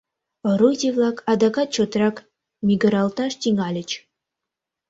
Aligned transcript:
Орудий-влак 0.49 1.17
адакат 1.31 1.69
чотрак 1.75 2.15
мӱгыралташ 2.65 3.33
тӱҥальыч. 3.41 3.89